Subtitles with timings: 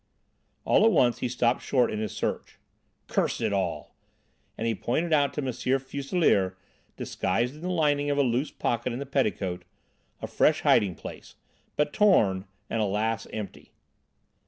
[0.65, 2.57] All at once he stopped short in his search.
[3.07, 3.93] "Curse it all!"
[4.57, 5.51] And he pointed out to M.
[5.53, 6.57] Fuselier,
[6.97, 9.63] disguised in the lining of a loose pocket in the petticoat
[10.19, 11.35] a fresh hiding place,
[11.75, 13.27] but torn and alas!
[13.31, 13.73] empty.